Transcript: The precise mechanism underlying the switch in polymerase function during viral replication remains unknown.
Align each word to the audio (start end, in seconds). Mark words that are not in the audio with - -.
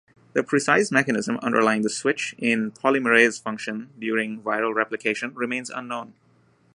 The 0.33 0.41
precise 0.43 0.91
mechanism 0.91 1.37
underlying 1.43 1.83
the 1.83 1.89
switch 1.91 2.33
in 2.39 2.71
polymerase 2.71 3.39
function 3.39 3.91
during 3.99 4.41
viral 4.41 4.73
replication 4.73 5.31
remains 5.35 5.69
unknown. 5.69 6.15